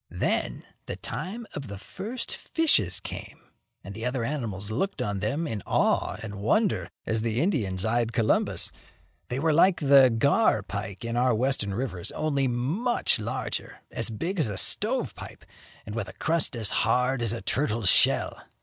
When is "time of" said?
0.95-1.67